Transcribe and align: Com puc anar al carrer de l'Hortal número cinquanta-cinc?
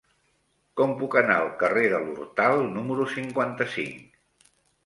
Com 0.79 0.93
puc 1.01 1.17
anar 1.19 1.35
al 1.41 1.51
carrer 1.63 1.85
de 1.93 1.99
l'Hortal 2.07 2.65
número 2.79 3.07
cinquanta-cinc? 3.17 4.53